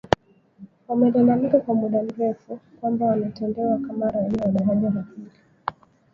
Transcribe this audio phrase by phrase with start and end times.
[0.87, 5.31] Wamelalamika kwa muda mrefu kwamba wanatendewa kama raia wa daraja la pili